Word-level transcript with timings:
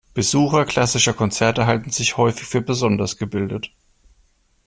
Besucher 0.15 0.65
klassischer 0.65 1.13
Konzerte 1.13 1.67
halten 1.67 1.91
sich 1.91 2.17
häufig 2.17 2.47
für 2.47 2.61
besonders 2.63 3.17
gebildet. 3.17 3.69